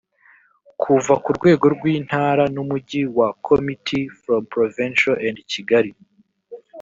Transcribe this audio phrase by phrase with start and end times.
[0.81, 5.91] kuva ku rwego rw intara n umujyi wa committee from provincial and kigali